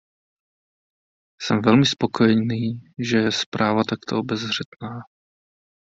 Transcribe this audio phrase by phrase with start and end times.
[1.41, 4.99] Jsem velmi spokojený, že je zpráva takto obezřetná.